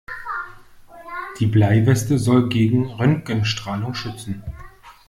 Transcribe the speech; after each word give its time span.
Die 1.39 1.45
Bleiweste 1.45 2.17
soll 2.17 2.49
gegen 2.49 2.87
die 2.87 2.93
Röntgenstrahlung 2.95 3.93
schützen. 3.93 4.43